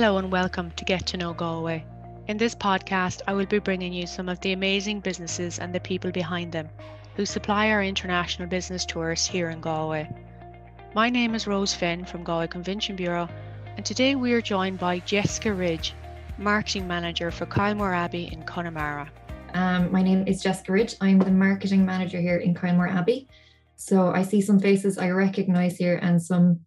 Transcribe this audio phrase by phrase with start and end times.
[0.00, 1.84] Hello and welcome to Get to Know Galway.
[2.28, 5.80] In this podcast, I will be bringing you some of the amazing businesses and the
[5.80, 6.68] people behind them
[7.16, 10.08] who supply our international business tourists here in Galway.
[10.94, 13.28] My name is Rose Finn from Galway Convention Bureau,
[13.76, 15.94] and today we are joined by Jessica Ridge,
[16.38, 19.10] Marketing Manager for Kylemore Abbey in Connemara.
[19.54, 20.94] Um, my name is Jessica Ridge.
[21.00, 23.26] I'm the Marketing Manager here in Kylemore Abbey.
[23.74, 26.60] So I see some faces I recognise here and some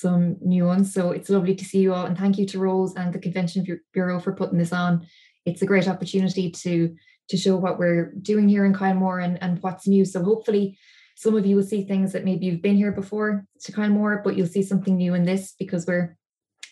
[0.00, 0.92] some new ones.
[0.92, 2.06] So it's lovely to see you all.
[2.06, 5.06] And thank you to Rose and the Convention Bureau for putting this on.
[5.44, 6.94] It's a great opportunity to
[7.28, 10.04] to show what we're doing here in Kylemore and, and what's new.
[10.04, 10.76] So hopefully
[11.16, 14.36] some of you will see things that maybe you've been here before to Kylemore, but
[14.36, 16.16] you'll see something new in this because we're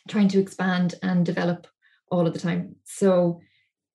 [0.09, 1.67] trying to expand and develop
[2.11, 2.75] all of the time.
[2.85, 3.41] So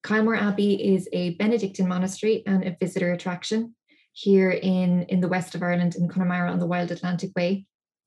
[0.03, 3.75] Kylemore Abbey is a Benedictine monastery and a visitor attraction
[4.13, 7.65] here in, in the west of Ireland in Connemara on the Wild Atlantic Way.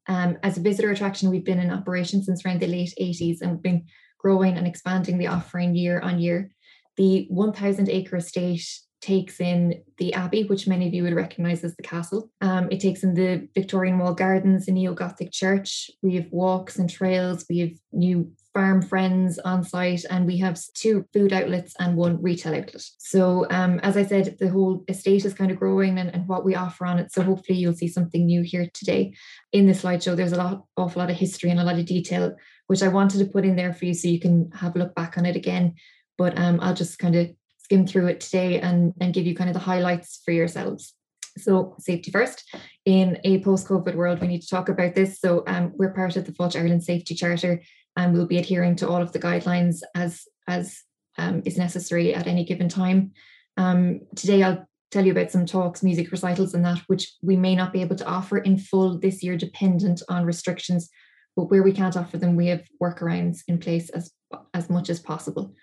[0.08, 3.52] Um, as a visitor attraction, we've been in operation since around the late 80s and
[3.52, 3.84] we've been
[4.18, 6.50] growing and expanding the offering year on year.
[6.96, 8.66] The 1,000 acre estate
[9.00, 12.30] takes in the abbey, which many of you would recognize as the castle.
[12.40, 15.90] Um, it takes in the Victorian wall gardens, the neo Gothic church.
[16.02, 17.44] We have walks and trails.
[17.48, 22.20] We have new farm friends on site, and we have two food outlets and one
[22.22, 22.84] retail outlet.
[22.98, 26.44] So, um, as I said, the whole estate is kind of growing and, and what
[26.44, 27.12] we offer on it.
[27.12, 29.14] So, hopefully, you'll see something new here today.
[29.52, 32.34] In the slideshow, there's a lot, awful lot of history and a lot of detail,
[32.66, 34.94] which I wanted to put in there for you so you can have a look
[34.94, 35.74] back on it again.
[36.16, 39.50] But um, I'll just kind of skim through it today and, and give you kind
[39.50, 40.94] of the highlights for yourselves.
[41.36, 42.42] So, safety first.
[42.84, 45.20] In a post COVID world, we need to talk about this.
[45.20, 47.62] So, um, we're part of the Fáilte Ireland Safety Charter
[47.98, 50.82] and we'll be adhering to all of the guidelines as as
[51.18, 53.10] um, is necessary at any given time.
[53.56, 57.56] Um, today, I'll tell you about some talks, music recitals, and that which we may
[57.56, 60.88] not be able to offer in full this year, dependent on restrictions.
[61.36, 64.12] But where we can't offer them, we have workarounds in place as
[64.54, 65.54] as much as possible.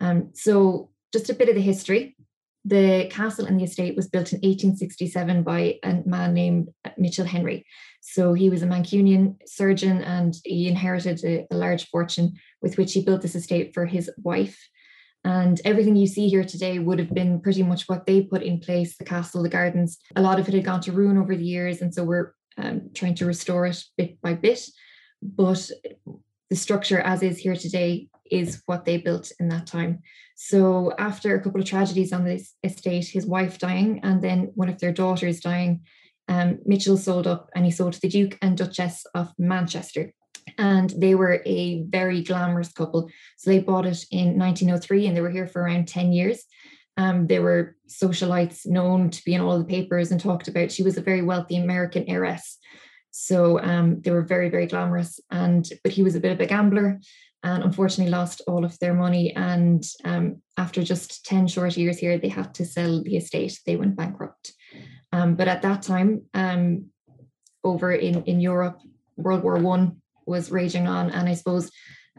[0.00, 2.16] Um, so, just a bit of the history.
[2.66, 6.68] The castle and the estate was built in 1867 by a man named
[6.98, 7.64] Mitchell Henry.
[8.00, 12.92] So he was a Mancunian surgeon and he inherited a, a large fortune with which
[12.92, 14.58] he built this estate for his wife.
[15.22, 18.58] And everything you see here today would have been pretty much what they put in
[18.58, 19.98] place the castle, the gardens.
[20.16, 21.82] A lot of it had gone to ruin over the years.
[21.82, 24.64] And so we're um, trying to restore it bit by bit.
[25.22, 25.70] But
[26.50, 30.00] the structure as is here today is what they built in that time.
[30.36, 34.68] So after a couple of tragedies on this estate, his wife dying and then one
[34.68, 35.80] of their daughters dying,
[36.28, 40.12] um, Mitchell sold up and he sold to the Duke and Duchess of Manchester.
[40.58, 43.08] And they were a very glamorous couple.
[43.38, 46.44] So they bought it in 1903 and they were here for around 10 years.
[46.98, 50.70] Um, they were socialites known to be in all the papers and talked about.
[50.70, 52.58] She was a very wealthy American heiress.
[53.10, 55.18] So um, they were very, very glamorous.
[55.30, 57.00] And but he was a bit of a gambler
[57.46, 59.32] and unfortunately lost all of their money.
[59.36, 63.60] And um, after just 10 short years here, they had to sell the estate.
[63.64, 64.52] They went bankrupt.
[65.12, 66.86] Um, but at that time, um,
[67.62, 68.80] over in, in Europe,
[69.16, 71.10] World War One was raging on.
[71.10, 71.70] And I suppose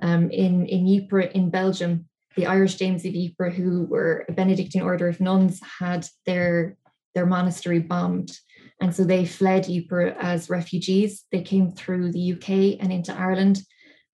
[0.02, 2.06] um, in, in Ypres in Belgium,
[2.38, 6.78] the Irish Dames of Ypres, who were a Benedictine order of nuns, had their,
[7.16, 8.32] their monastery bombed.
[8.80, 11.26] And so they fled Ypres as refugees.
[11.34, 13.60] They came through the UK and into Ireland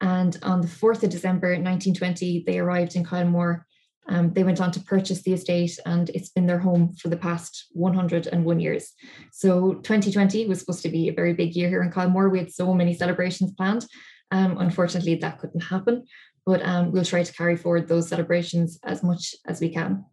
[0.04, 3.62] and on the 4th of December 1920, they arrived in Kylemore.
[4.10, 7.16] Um, they went on to purchase the estate and it's been their home for the
[7.16, 8.92] past 101 years.
[9.32, 12.30] So 2020 was supposed to be a very big year here in Kylemore.
[12.30, 13.86] We had so many celebrations planned.
[14.30, 16.04] Um, unfortunately, that couldn't happen,
[16.46, 20.04] but um, we'll try to carry forward those celebrations as much as we can.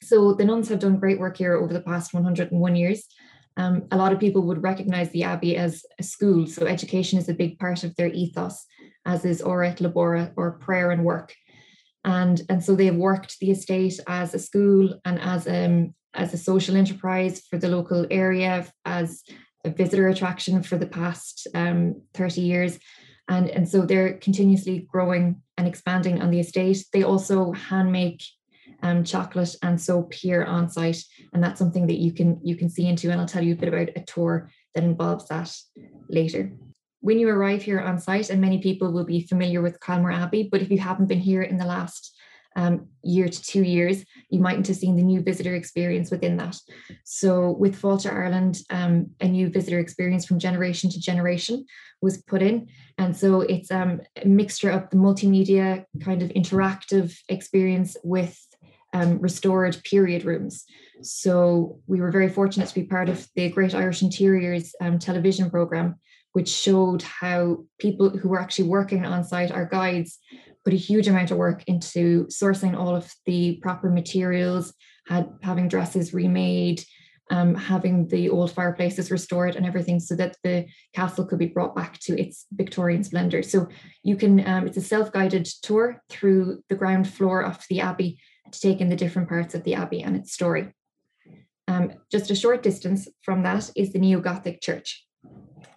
[0.00, 3.04] So the nuns have done great work here over the past 101 years.
[3.56, 7.28] Um, a lot of people would recognize the Abbey as a school, so education is
[7.28, 8.64] a big part of their ethos
[9.08, 11.34] as is Ora et Labora or prayer and work.
[12.04, 16.38] And, and so they've worked the estate as a school and as um, as a
[16.38, 19.22] social enterprise for the local area, as
[19.64, 22.78] a visitor attraction for the past um, 30 years.
[23.28, 26.84] And, and so they're continuously growing and expanding on the estate.
[26.92, 28.22] They also hand make
[28.82, 32.70] um, chocolate and soap here on site, and that's something that you can you can
[32.70, 33.10] see into.
[33.10, 35.54] And I'll tell you a bit about a tour that involves that
[36.08, 36.52] later
[37.00, 40.48] when you arrive here on site, and many people will be familiar with Kylemore Abbey,
[40.50, 42.14] but if you haven't been here in the last
[42.56, 46.56] um, year to two years, you mightn't have seen the new visitor experience within that.
[47.04, 51.64] So, with Fáilte Ireland, um, a new visitor experience from generation to generation
[52.02, 52.68] was put in.
[52.96, 58.36] And so, it's um, a mixture of the multimedia kind of interactive experience with
[58.92, 60.64] um, restored period rooms.
[61.00, 65.48] So, we were very fortunate to be part of the Great Irish Interiors um, television
[65.48, 65.94] program
[66.38, 70.20] which showed how people who were actually working on site, our guides,
[70.64, 74.72] put a huge amount of work into sourcing all of the proper materials,
[75.08, 76.80] had having dresses remade,
[77.32, 80.64] um, having the old fireplaces restored and everything so that the
[80.94, 83.42] castle could be brought back to its Victorian splendor.
[83.42, 83.66] So
[84.04, 88.20] you can, um, it's a self-guided tour through the ground floor of the Abbey
[88.52, 90.68] to take in the different parts of the Abbey and its story.
[91.66, 95.04] Um, just a short distance from that is the Neo-Gothic church.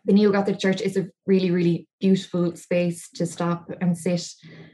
[0.06, 4.28] The Neo-Gothic church is a really, really beautiful space to stop and sit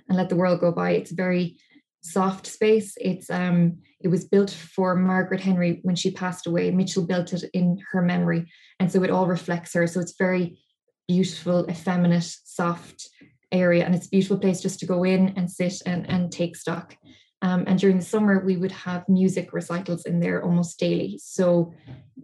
[0.08, 0.92] and let the world go by.
[0.92, 1.58] It's a very
[2.02, 2.94] soft space.
[3.02, 6.72] It's um it was built for Margaret Henry when she passed away.
[6.72, 8.46] Mitchell built it in her memory.
[8.80, 9.88] And so it all reflects her.
[9.88, 10.60] So it's very
[11.08, 13.10] beautiful, effeminate, soft
[13.52, 13.84] area.
[13.86, 16.96] And it's a beautiful place just to go in and sit and, and take stock.
[17.42, 21.20] Um, and during the summer, we would have music recitals in there almost daily.
[21.22, 21.74] So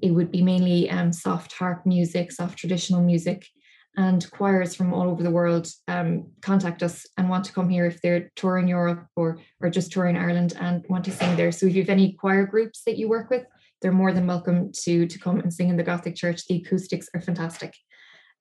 [0.03, 3.47] it would be mainly um, soft harp music, soft traditional music
[3.95, 7.85] and choirs from all over the world um, contact us and want to come here
[7.85, 11.51] if they're touring Europe or or just touring Ireland and want to sing there.
[11.51, 13.45] So if you have any choir groups that you work with,
[13.81, 16.45] they're more than welcome to to come and sing in the Gothic Church.
[16.47, 17.73] The acoustics are fantastic.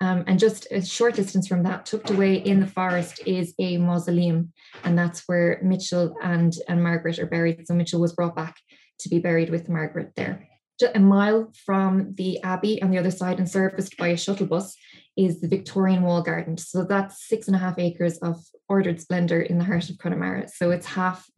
[0.01, 3.79] Um, and just a short distance from that, tucked away in the forest, is a
[3.79, 7.67] mausoleum, and that's where Mitchell and and Margaret are buried.
[7.69, 8.57] So Mitchell was brought back
[9.01, 10.49] to be buried with Margaret there.
[10.83, 14.77] A mile from the abbey on the other side and serviced by a shuttle bus
[15.17, 16.57] is the Victorian Wall Garden.
[16.57, 20.49] So that's six and a half acres of ordered splendor in the heart of Connemara.
[20.49, 21.29] So it's half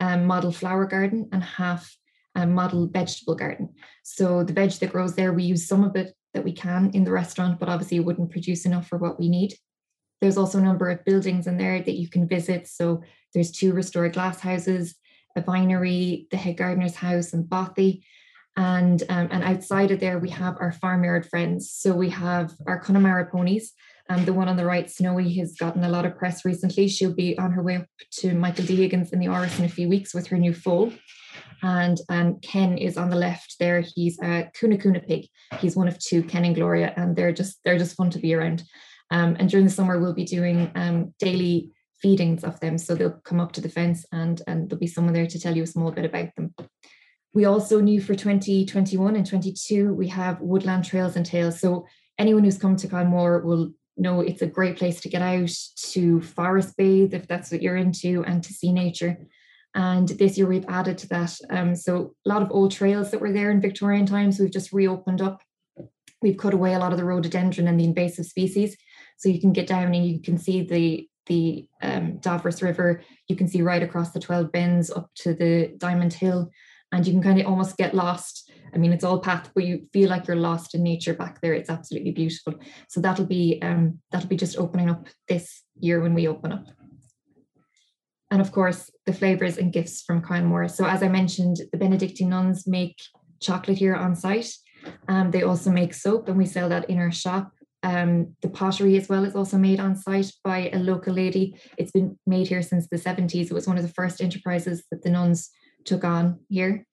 [0.00, 1.94] um, model flower garden and half
[2.34, 3.70] um, model vegetable garden.
[4.02, 7.04] So the veg that grows there, we use some of it that we can in
[7.04, 9.54] the restaurant, but obviously it wouldn't produce enough for what we need.
[10.20, 12.68] There's also a number of buildings in there that you can visit.
[12.68, 13.02] So
[13.34, 14.94] there's two restored glass houses,
[15.36, 18.04] a vinery, the head gardener's house, and bothy.
[18.60, 21.72] And, um, and outside of there, we have our farmyard friends.
[21.72, 23.72] So we have our Connemara ponies.
[24.10, 26.86] Um, the one on the right, Snowy, has gotten a lot of press recently.
[26.86, 27.86] She'll be on her way up
[28.18, 28.76] to Michael D.
[28.76, 30.92] Higgins in the Áras in a few weeks with her new foal.
[31.62, 33.80] And um, Ken is on the left there.
[33.80, 35.28] He's a Kunekune pig.
[35.58, 38.34] He's one of two, Ken and Gloria, and they're just they're just fun to be
[38.34, 38.62] around.
[39.10, 41.70] Um, and during the summer, we'll be doing um, daily
[42.02, 42.76] feedings of them.
[42.76, 45.56] So they'll come up to the fence and and there'll be someone there to tell
[45.56, 46.54] you a small bit about them.
[47.32, 51.60] We also knew for 2021 and 22, we have woodland trails and tails.
[51.60, 51.86] So
[52.18, 55.50] anyone who's come to Kylemore will know it's a great place to get out
[55.92, 59.16] to forest bathe if that's what you're into and to see nature.
[59.74, 61.36] And this year we've added to that.
[61.50, 64.72] Um, so a lot of old trails that were there in Victorian times, we've just
[64.72, 65.42] reopened up.
[66.22, 68.76] We've cut away a lot of the rhododendron and the invasive species.
[69.16, 73.02] So you can get down and you can see the the um, Dawros River.
[73.28, 76.50] You can see right across the 12 Bens up to the Diamond Hill
[76.92, 78.50] and you can kind of almost get lost.
[78.74, 81.54] I mean, it's all path, but you feel like you're lost in nature back there.
[81.54, 82.54] It's absolutely beautiful.
[82.88, 86.66] So that'll be um, that'll be just opening up this year when we open up.
[88.30, 90.70] And of course, the flavors and gifts from Kylemore.
[90.70, 92.96] So as I mentioned, the Benedictine nuns make
[93.40, 94.52] chocolate here on site.
[95.08, 97.52] Um, they also make soap, and we sell that in our shop.
[97.82, 101.58] Um, the pottery as well is also made on site by a local lady.
[101.78, 103.46] It's been made here since the 70s.
[103.46, 105.50] It was one of the first enterprises that the nuns
[105.84, 106.86] took on here.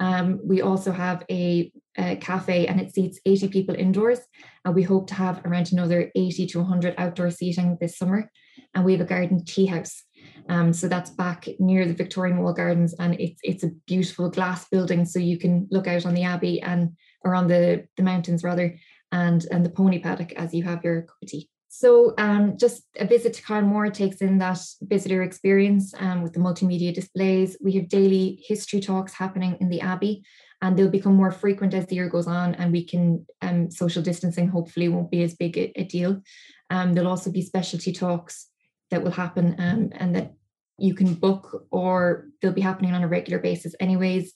[0.00, 4.20] Um, we also have a, a, cafe and it seats 80 people indoors.
[4.64, 8.30] And we hope to have around another 80 to 100 outdoor seating this summer.
[8.74, 10.02] And we have a garden tea house.
[10.48, 14.68] Um, so that's back near the Victorian Wall Gardens, and it's it's a beautiful glass
[14.68, 15.04] building.
[15.04, 18.76] So you can look out on the Abbey and or on the the mountains rather,
[19.12, 21.48] and and the pony paddock as you have your cup of tea.
[21.76, 26.38] So um, just a visit to Kylemore takes in that visitor experience um, with the
[26.38, 27.56] multimedia displays.
[27.60, 30.22] We have daily history talks happening in the Abbey
[30.62, 34.04] and they'll become more frequent as the year goes on and we can, um, social
[34.04, 36.22] distancing hopefully won't be as big a, a deal.
[36.70, 38.46] Um, there'll also be specialty talks
[38.92, 40.34] that will happen um, and that
[40.78, 44.32] you can book or they'll be happening on a regular basis anyways.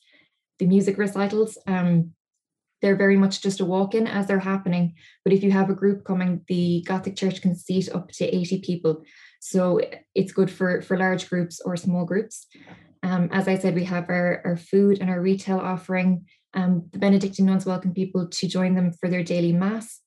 [0.59, 2.15] The music recitals, um,
[2.81, 4.95] they're very much just a walk in as they're happening.
[5.25, 8.61] But if you have a group coming, the Gothic Church can seat up to 80
[8.61, 9.03] people.
[9.41, 9.81] So
[10.15, 12.47] it's good for, for large groups or small groups.
[13.03, 16.27] Um, as I said, we have our, our food and our retail offering.
[16.55, 20.01] Um, the Benedictine nuns welcome people to join them for their daily mass.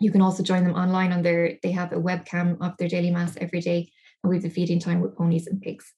[0.00, 3.10] You can also join them online on their, they have a webcam of their daily
[3.10, 3.90] mass every day,
[4.22, 5.92] and we have the feeding time with ponies and pigs.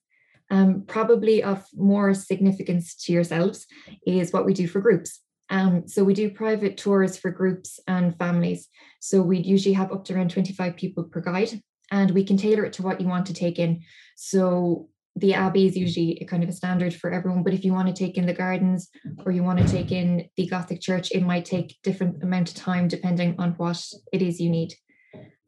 [0.50, 3.66] Um, probably of more significance to yourselves
[4.06, 5.20] is what we do for groups.
[5.50, 8.68] Um, so we do private tours for groups and families.
[9.00, 12.64] So we'd usually have up to around 25 people per guide, and we can tailor
[12.64, 13.82] it to what you want to take in.
[14.16, 17.72] So the abbey is usually a kind of a standard for everyone but if you
[17.72, 18.88] want to take in the gardens
[19.24, 22.54] or you want to take in the gothic church it might take different amount of
[22.54, 24.72] time depending on what it is you need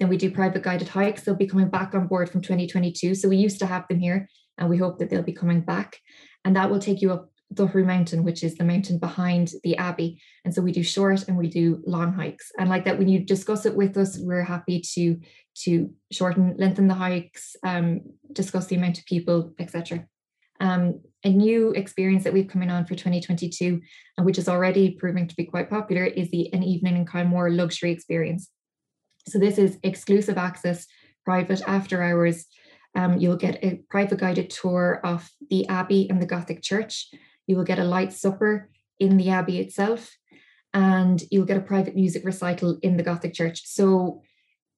[0.01, 3.29] then we do private guided hikes they'll be coming back on board from 2022 so
[3.29, 4.29] we used to have them here
[4.59, 5.97] and we hope that they'll be coming back
[6.45, 10.21] and that will take you up Duchruach Mountain, which is the mountain behind the Abbey.
[10.45, 12.51] And so we do short and we do long hikes.
[12.59, 15.19] And like that, when you discuss it with us, we're happy to
[15.55, 18.01] to shorten, lengthen the hikes, um,
[18.33, 20.07] discuss the amount of people, etc.
[20.61, 23.81] Um, a new experience that we've coming on for 2022,
[24.17, 27.55] and which is already proving to be quite popular, is the an evening in Kylemore
[27.55, 28.49] luxury experience.
[29.29, 30.87] So this is exclusive access,
[31.25, 32.47] private after hours.
[32.95, 37.09] Um, you'll get a private guided tour of the Abbey and the Gothic Church.
[37.47, 40.17] You will get a light supper in the Abbey itself,
[40.73, 43.63] and you'll get a private music recital in the Gothic Church.
[43.67, 44.23] So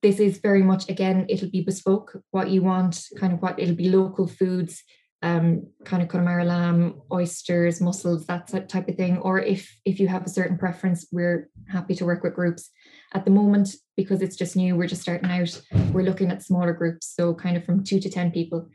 [0.03, 3.75] this is very much again, it'll be bespoke what you want, kind of what it'll
[3.75, 4.83] be local foods,
[5.23, 9.19] um, kind of Connemara lamb, oysters, mussels, that type of thing.
[9.19, 12.71] Or if if you have a certain preference, we're happy to work with groups.
[13.15, 15.63] At the moment, because it's just new, we're just starting out.
[15.93, 18.69] We're looking at smaller groups, so kind of from two to ten people.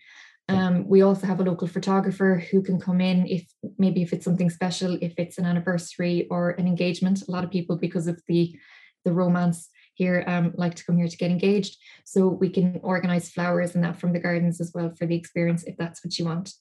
[0.50, 3.46] Um, we also have a local photographer who can come in if
[3.78, 7.28] maybe if it's something special, if it's an anniversary or an engagement.
[7.28, 8.58] A lot of people, because of the
[9.06, 11.78] the romance here, um, like to come here to get engaged.
[12.04, 15.64] So we can organize flowers and that from the gardens as well for the experience
[15.64, 16.54] if that's what you want.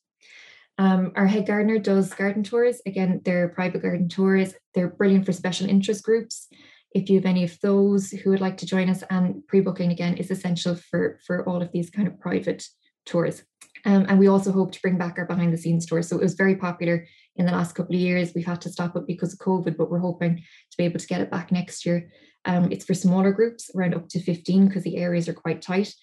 [0.76, 2.80] Um, our head gardener does garden tours.
[2.86, 4.54] Again, they're private garden tours.
[4.74, 6.46] They're brilliant for special interest groups.
[6.92, 10.16] If you have any of those who would like to join us, and pre-booking again
[10.16, 12.66] is essential for for all of these kind of private
[13.04, 13.42] tours.
[13.84, 16.02] Um, and we also hope to bring back our behind the scenes tour.
[16.02, 17.06] So it was very popular
[17.36, 18.32] in the last couple of years.
[18.34, 21.06] We've had to stop it because of COVID, but we're hoping to be able to
[21.06, 22.10] get it back next year.
[22.44, 25.94] Um, it's for smaller groups, around up to 15, because the areas are quite tight.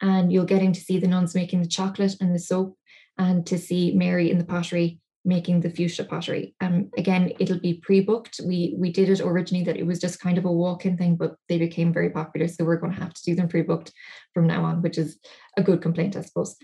[0.00, 2.76] And you're getting to see the nuns making the chocolate and the soap,
[3.18, 6.54] and to see Mary in the pottery making the fuchsia pottery.
[6.60, 8.40] Um, again, it'll be pre-booked.
[8.44, 11.34] We we did it originally that it was just kind of a walk-in thing, but
[11.48, 12.48] they became very popular.
[12.48, 13.92] So we're going to have to do them pre-booked
[14.32, 15.18] from now on, which is
[15.56, 16.56] a good complaint, I suppose.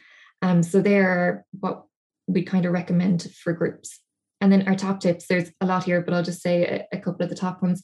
[0.43, 1.85] Um, so they're what
[2.26, 4.00] we kind of recommend for groups.
[4.40, 7.00] And then our top tips, there's a lot here, but I'll just say a, a
[7.00, 7.83] couple of the top ones.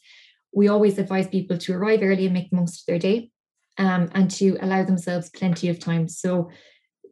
[0.52, 3.30] We always advise people to arrive early and make the most of their day
[3.78, 6.08] um, and to allow themselves plenty of time.
[6.08, 6.50] So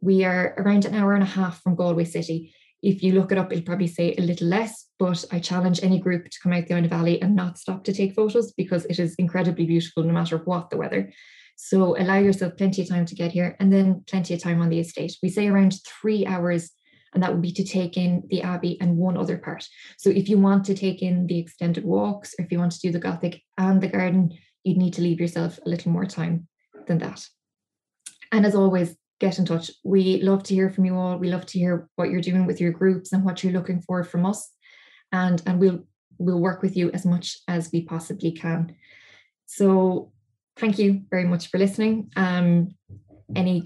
[0.01, 2.53] we are around an hour and a half from Galway City.
[2.83, 5.99] If you look it up, it'll probably say a little less, but I challenge any
[5.99, 8.99] group to come out the Inagh Valley and not stop to take photos because it
[8.99, 11.11] is incredibly beautiful no matter what the weather.
[11.63, 14.69] So allow yourself plenty of time to get here and then plenty of time on
[14.69, 15.15] the estate.
[15.21, 16.71] We say around three hours,
[17.13, 19.67] and that would be to take in the Abbey and one other part.
[19.99, 22.79] So if you want to take in the extended walks, or if you want to
[22.79, 26.47] do the Gothic and the garden, you'd need to leave yourself a little more time
[26.87, 27.23] than that.
[28.31, 29.69] And as always, get in touch.
[29.83, 31.19] We love to hear from you all.
[31.19, 34.03] We love to hear what you're doing with your groups and what you're looking for
[34.03, 34.49] from us.
[35.11, 35.85] And, and we'll
[36.17, 38.75] we'll work with you as much as we possibly can.
[39.45, 40.11] So
[40.57, 42.09] thank you very much for listening.
[42.15, 42.75] Um,
[43.35, 43.65] any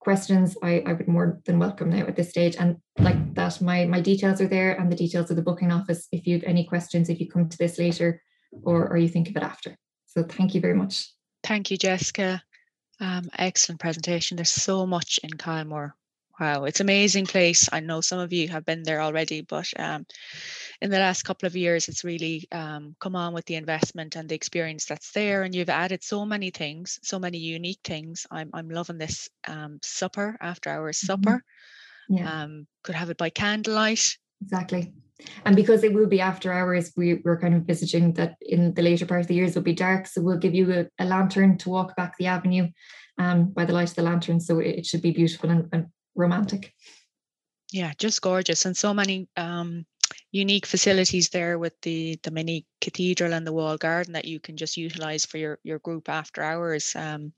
[0.00, 2.56] questions, I, I would more than welcome now at this stage.
[2.58, 6.06] And like that, my my details are there and the details of the booking office
[6.12, 8.22] if you have any questions, if you come to this later
[8.62, 9.76] or, or you think of it after.
[10.06, 11.12] So thank you very much.
[11.42, 12.42] Thank you, Jessica.
[13.00, 14.36] Um, excellent presentation.
[14.36, 15.92] There's so much in Kylemore
[16.38, 17.68] Wow, it's amazing place.
[17.72, 20.04] I know some of you have been there already, but um,
[20.82, 24.28] in the last couple of years, it's really um, come on with the investment and
[24.28, 25.44] the experience that's there.
[25.44, 28.26] And you've added so many things, so many unique things.
[28.30, 31.06] I'm I'm loving this um, supper after hours mm-hmm.
[31.06, 31.44] supper.
[32.08, 32.42] Yeah.
[32.42, 34.16] Um, could have it by candlelight.
[34.42, 34.92] Exactly.
[35.46, 38.82] And because it will be after hours, we, we're kind of envisaging that in the
[38.82, 40.06] later part of the years it'll be dark.
[40.06, 42.68] So we'll give you a, a lantern to walk back the avenue
[43.18, 44.40] um, by the light of the lantern.
[44.40, 46.74] So it, it should be beautiful and, and romantic.
[47.72, 49.86] Yeah, just gorgeous, and so many um,
[50.30, 54.56] unique facilities there with the the mini cathedral and the wall garden that you can
[54.56, 57.32] just utilize for your your group after hours um,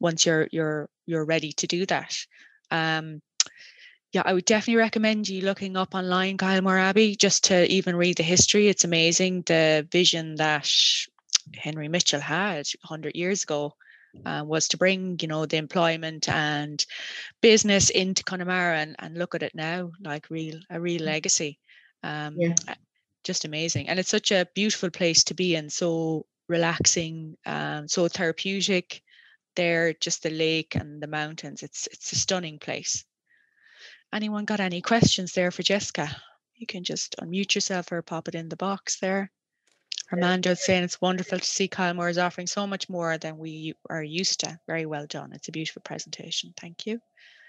[0.00, 2.16] once you're you're you're ready to do that.
[2.70, 3.22] Um,
[4.12, 8.16] yeah, I would definitely recommend you looking up online Kylemore Abbey just to even read
[8.16, 8.68] the history.
[8.68, 10.70] It's amazing the vision that
[11.54, 13.74] Henry Mitchell had 100 years ago
[14.24, 16.84] uh, was to bring, you know, the employment and
[17.40, 21.06] business into Connemara and, and look at it now like real a real mm.
[21.06, 21.58] legacy.
[22.02, 22.54] Um, yeah.
[23.24, 28.08] Just amazing, and it's such a beautiful place to be and So relaxing, um, so
[28.08, 29.02] therapeutic.
[29.56, 31.64] There, just the lake and the mountains.
[31.64, 33.04] It's it's a stunning place.
[34.12, 36.08] Anyone got any questions there for Jessica?
[36.54, 39.30] You can just unmute yourself or pop it in the box there.
[40.12, 44.02] Armando saying it's wonderful to see Kylemore is offering so much more than we are
[44.02, 44.58] used to.
[44.66, 45.32] Very well done.
[45.32, 46.54] It's a beautiful presentation.
[46.58, 47.00] Thank you.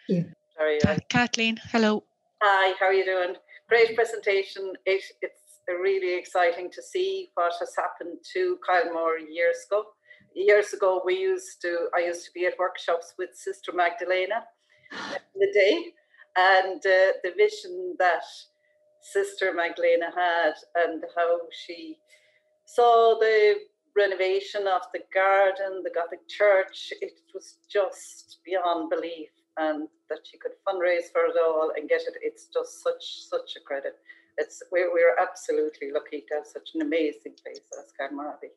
[0.07, 0.31] Thank you.
[0.57, 0.99] How are you?
[1.07, 2.03] Kathleen, hello.
[2.41, 3.35] Hi, how are you doing?
[3.69, 4.73] Great presentation.
[4.85, 9.85] It, it's really exciting to see what has happened to Kylemore years ago.
[10.35, 14.43] Years ago, we used to, I used to be at workshops with Sister Magdalena
[15.33, 15.93] in the day,
[16.35, 18.23] and uh, the vision that
[19.01, 21.97] Sister Magdalena had and how she
[22.75, 23.55] saw the
[23.95, 29.29] renovation of the garden, the Gothic church, it was just beyond belief.
[29.57, 33.57] And that she could fundraise for it all and get it, it's just such such
[33.57, 33.95] a credit.
[34.38, 38.53] It's we're, we're absolutely lucky to have such an amazing place as Abbey.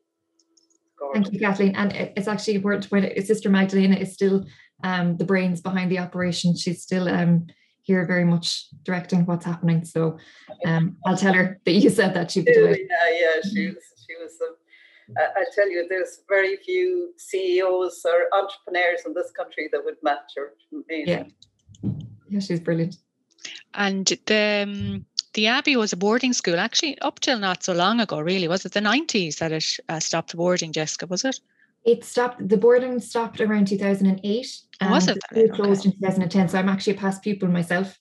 [1.12, 1.74] Thank you, Kathleen.
[1.74, 4.44] And it's actually worth when Sister Magdalena is still
[4.84, 6.56] um, the brains behind the operation.
[6.56, 7.48] She's still um,
[7.82, 9.84] here very much directing what's happening.
[9.84, 10.18] So
[10.64, 12.86] um, I'll tell her that you said that she'd be delighted.
[12.88, 13.74] Yeah, yeah, she
[14.20, 14.56] was, she was.
[15.36, 20.32] I tell you, there's very few CEOs or entrepreneurs in this country that would match
[20.36, 20.52] her.
[20.72, 21.32] Amazing.
[21.82, 21.90] Yeah,
[22.28, 22.96] yeah, she's brilliant.
[23.74, 25.04] And the um,
[25.34, 28.20] the Abbey was a boarding school, actually, up till not so long ago.
[28.20, 30.72] Really, was it the nineties that it uh, stopped boarding?
[30.72, 31.40] Jessica, was it?
[31.84, 32.48] It stopped.
[32.48, 34.60] The boarding stopped around two thousand and eight.
[34.80, 35.18] was it?
[35.32, 35.88] It closed okay.
[35.88, 36.48] in two thousand and ten.
[36.48, 37.98] So I'm actually a past pupil myself.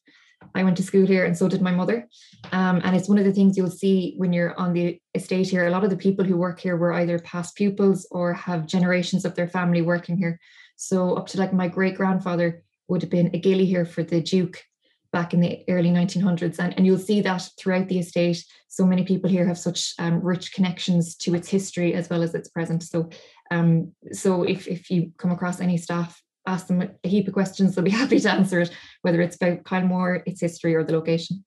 [0.55, 2.08] I went to school here and so did my mother.
[2.51, 5.67] Um, and it's one of the things you'll see when you're on the estate here.
[5.67, 9.25] A lot of the people who work here were either past pupils or have generations
[9.25, 10.39] of their family working here.
[10.75, 14.22] So up to like my great grandfather would have been a gilly here for the
[14.22, 14.63] Duke
[15.12, 16.60] back in the early 1900s.
[16.60, 18.43] And, and you'll see that throughout the estate.
[18.67, 22.34] So many people here have such um, rich connections to its history as well as
[22.34, 22.84] its present.
[22.84, 23.10] So
[23.51, 27.76] um, so if, if you come across any staff ask them a heap of questions.
[27.76, 28.72] They'll be happy to answer it,
[29.02, 31.44] whether it's about Kylemore, its history, or the location.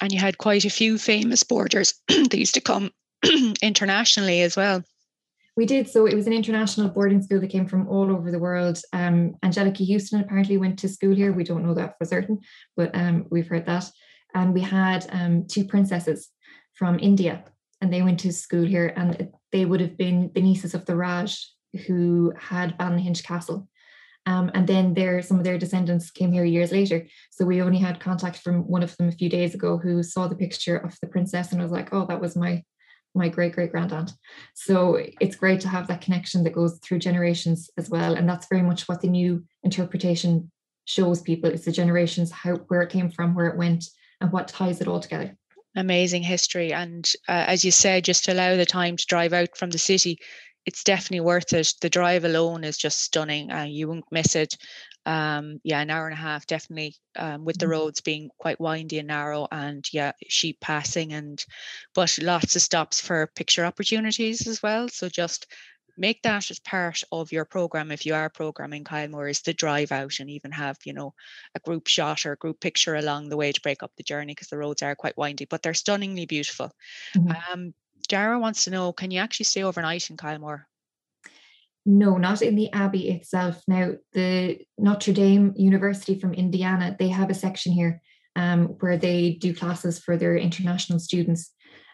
[0.00, 2.90] And you had quite a few famous boarders that used to come
[3.62, 4.82] internationally as well.
[5.56, 5.90] We did.
[5.90, 8.78] So it was an international boarding school that came from all over the world.
[8.92, 11.32] Um, Anjelica Huston apparently went to school here.
[11.32, 12.38] We don't know that for certain,
[12.76, 13.90] but um, we've heard that.
[14.34, 16.30] And we had um, two princesses
[16.74, 17.44] from India,
[17.80, 20.96] and they went to school here, and they would have been the nieces of the
[20.96, 21.36] Raj
[21.86, 23.68] who had Ballynahinch Castle.
[24.30, 27.04] Um, and then their some of their descendants came here years later.
[27.30, 30.28] So we only had contact from one of them a few days ago who saw
[30.28, 32.62] the picture of the princess and was like, "Oh, that was my
[33.12, 34.12] my great great grandaunt."
[34.54, 38.46] So it's great to have that connection that goes through generations as well, and that's
[38.48, 40.52] very much what the new interpretation
[40.84, 41.50] shows people.
[41.50, 43.84] It's the generations how where it came from, where it went,
[44.20, 45.36] and what ties it all together
[45.76, 49.70] amazing history and uh, as you said just allow the time to drive out from
[49.70, 50.18] the city
[50.66, 51.72] it's definitely worth it.
[51.80, 53.50] The drive alone is just stunning.
[53.50, 54.56] Uh, you won't miss it.
[55.06, 57.72] Um, yeah, an hour and a half, definitely, um, with the mm-hmm.
[57.72, 61.42] roads being quite windy and narrow, and yeah, sheep passing, and
[61.94, 64.88] but lots of stops for picture opportunities as well.
[64.88, 65.46] So just
[65.96, 69.92] make that as part of your program if you are programming Kylemore is to drive
[69.92, 71.12] out and even have you know
[71.54, 74.32] a group shot or a group picture along the way to break up the journey
[74.32, 76.70] because the roads are quite windy but they're stunningly beautiful
[77.16, 77.52] mm-hmm.
[77.52, 77.74] um,
[78.10, 80.64] Dara wants to know can you actually stay overnight in Kylemore?
[81.86, 83.62] No, not in the Abbey itself.
[83.66, 88.02] Now, the Notre Dame University from Indiana, they have a section here
[88.36, 91.52] um, where they do classes for their international students.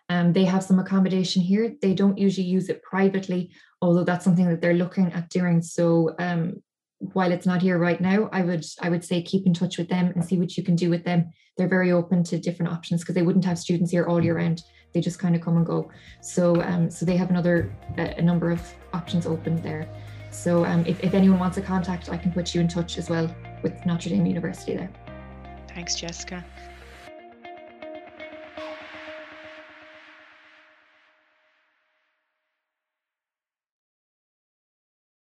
[0.09, 1.75] Um, they have some accommodation here.
[1.81, 5.63] They don't usually use it privately, although that's something that they're looking at doing.
[5.63, 6.63] So um,
[6.99, 9.89] while it's not here right now, I would I would say keep in touch with
[9.89, 11.33] them and see what you can do with them.
[11.57, 14.63] They're very open to different options because they wouldn't have students here all year round
[14.97, 15.91] they just kind of come and go.
[16.23, 18.63] So um, so they have another a number of
[18.95, 19.87] options open there.
[20.31, 23.11] So um, if, if anyone wants a contact, I can put you in touch as
[23.11, 24.91] well with Notre Dame University there.
[25.69, 26.45] Thanks, Jessica.